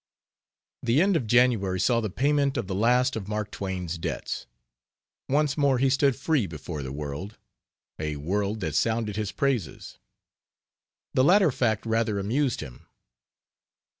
[0.81, 4.47] The end of January saw the payment of the last of Mark Twain's debts.
[5.29, 7.37] Once more he stood free before the world
[7.99, 9.99] a world that sounded his praises.
[11.13, 12.87] The latter fact rather amused him.